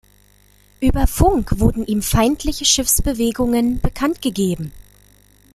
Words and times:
Über 0.79 1.05
Funk 1.05 1.59
wurden 1.59 1.85
ihm 1.85 2.01
feindliche 2.01 2.65
Schiffsbewegungen 2.65 3.79
bekanntgegeben. 3.81 4.73